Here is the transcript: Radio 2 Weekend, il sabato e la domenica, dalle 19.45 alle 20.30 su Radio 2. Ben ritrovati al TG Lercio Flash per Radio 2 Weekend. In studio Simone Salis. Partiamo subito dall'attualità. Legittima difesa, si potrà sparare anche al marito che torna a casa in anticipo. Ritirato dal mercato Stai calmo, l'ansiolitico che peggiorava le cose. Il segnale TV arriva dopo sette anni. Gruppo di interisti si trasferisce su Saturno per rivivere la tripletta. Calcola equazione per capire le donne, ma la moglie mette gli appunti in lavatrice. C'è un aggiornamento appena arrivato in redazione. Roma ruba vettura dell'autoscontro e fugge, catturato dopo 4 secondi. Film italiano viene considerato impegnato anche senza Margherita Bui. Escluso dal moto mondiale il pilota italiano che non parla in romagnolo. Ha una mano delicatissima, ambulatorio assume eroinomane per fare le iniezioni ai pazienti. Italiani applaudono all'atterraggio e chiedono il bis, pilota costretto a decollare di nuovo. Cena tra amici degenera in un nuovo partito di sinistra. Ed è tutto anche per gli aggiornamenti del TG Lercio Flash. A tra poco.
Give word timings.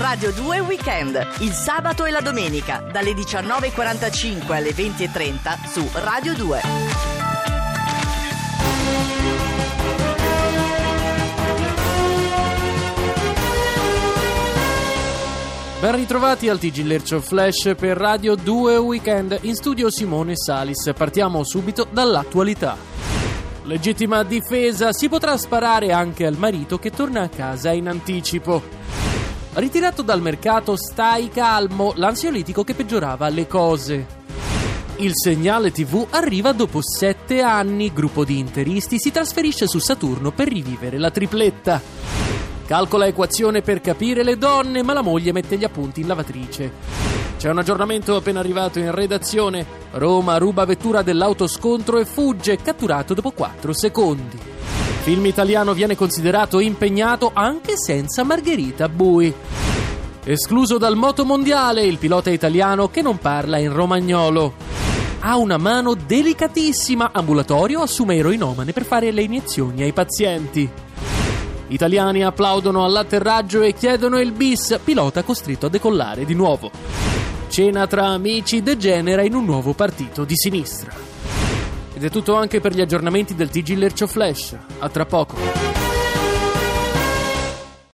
Radio 0.00 0.32
2 0.32 0.60
Weekend, 0.60 1.26
il 1.40 1.52
sabato 1.52 2.06
e 2.06 2.10
la 2.10 2.22
domenica, 2.22 2.82
dalle 2.90 3.12
19.45 3.12 4.50
alle 4.50 4.70
20.30 4.70 5.66
su 5.70 5.86
Radio 5.92 6.34
2. 6.34 6.60
Ben 15.80 15.94
ritrovati 15.96 16.48
al 16.48 16.58
TG 16.58 16.82
Lercio 16.86 17.20
Flash 17.20 17.74
per 17.76 17.98
Radio 17.98 18.36
2 18.36 18.76
Weekend. 18.78 19.36
In 19.42 19.54
studio 19.54 19.90
Simone 19.90 20.32
Salis. 20.34 20.90
Partiamo 20.96 21.44
subito 21.44 21.86
dall'attualità. 21.88 22.74
Legittima 23.64 24.22
difesa, 24.22 24.94
si 24.94 25.10
potrà 25.10 25.36
sparare 25.36 25.92
anche 25.92 26.24
al 26.24 26.38
marito 26.38 26.78
che 26.78 26.90
torna 26.90 27.20
a 27.20 27.28
casa 27.28 27.70
in 27.72 27.86
anticipo. 27.86 29.09
Ritirato 29.52 30.02
dal 30.02 30.22
mercato 30.22 30.76
Stai 30.76 31.28
calmo, 31.28 31.92
l'ansiolitico 31.96 32.62
che 32.62 32.74
peggiorava 32.74 33.28
le 33.28 33.48
cose. 33.48 34.18
Il 34.96 35.10
segnale 35.14 35.72
TV 35.72 36.06
arriva 36.10 36.52
dopo 36.52 36.80
sette 36.80 37.42
anni. 37.42 37.92
Gruppo 37.92 38.24
di 38.24 38.38
interisti 38.38 39.00
si 39.00 39.10
trasferisce 39.10 39.66
su 39.66 39.80
Saturno 39.80 40.30
per 40.30 40.46
rivivere 40.46 40.98
la 40.98 41.10
tripletta. 41.10 41.82
Calcola 42.64 43.06
equazione 43.06 43.60
per 43.60 43.80
capire 43.80 44.22
le 44.22 44.38
donne, 44.38 44.84
ma 44.84 44.92
la 44.92 45.02
moglie 45.02 45.32
mette 45.32 45.56
gli 45.56 45.64
appunti 45.64 46.02
in 46.02 46.06
lavatrice. 46.06 46.72
C'è 47.36 47.50
un 47.50 47.58
aggiornamento 47.58 48.14
appena 48.14 48.38
arrivato 48.38 48.78
in 48.78 48.94
redazione. 48.94 49.66
Roma 49.92 50.38
ruba 50.38 50.64
vettura 50.64 51.02
dell'autoscontro 51.02 51.98
e 51.98 52.04
fugge, 52.04 52.58
catturato 52.58 53.14
dopo 53.14 53.32
4 53.32 53.72
secondi. 53.72 54.49
Film 55.10 55.26
italiano 55.26 55.74
viene 55.74 55.96
considerato 55.96 56.60
impegnato 56.60 57.32
anche 57.34 57.76
senza 57.76 58.22
Margherita 58.22 58.88
Bui. 58.88 59.34
Escluso 60.22 60.78
dal 60.78 60.94
moto 60.94 61.24
mondiale 61.24 61.82
il 61.82 61.98
pilota 61.98 62.30
italiano 62.30 62.90
che 62.90 63.02
non 63.02 63.18
parla 63.18 63.58
in 63.58 63.72
romagnolo. 63.72 64.54
Ha 65.18 65.36
una 65.36 65.56
mano 65.56 65.94
delicatissima, 65.94 67.10
ambulatorio 67.12 67.80
assume 67.80 68.14
eroinomane 68.14 68.72
per 68.72 68.84
fare 68.84 69.10
le 69.10 69.22
iniezioni 69.22 69.82
ai 69.82 69.92
pazienti. 69.92 70.70
Italiani 71.66 72.22
applaudono 72.22 72.84
all'atterraggio 72.84 73.62
e 73.62 73.74
chiedono 73.74 74.20
il 74.20 74.30
bis, 74.30 74.78
pilota 74.84 75.24
costretto 75.24 75.66
a 75.66 75.70
decollare 75.70 76.24
di 76.24 76.34
nuovo. 76.34 76.70
Cena 77.48 77.88
tra 77.88 78.06
amici 78.06 78.62
degenera 78.62 79.22
in 79.22 79.34
un 79.34 79.44
nuovo 79.44 79.72
partito 79.72 80.22
di 80.22 80.36
sinistra. 80.36 81.09
Ed 82.00 82.06
è 82.06 82.10
tutto 82.10 82.34
anche 82.34 82.60
per 82.60 82.72
gli 82.72 82.80
aggiornamenti 82.80 83.34
del 83.34 83.50
TG 83.50 83.76
Lercio 83.76 84.06
Flash. 84.06 84.56
A 84.78 84.88
tra 84.88 85.04
poco. 85.04 85.69